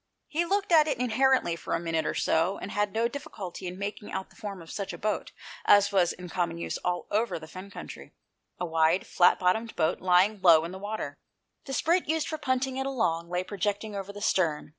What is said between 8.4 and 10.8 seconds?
a wide flat bottomed boat, lying low in the